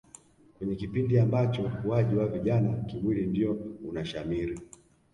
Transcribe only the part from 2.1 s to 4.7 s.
wa vijana kimwili ndio unashamiri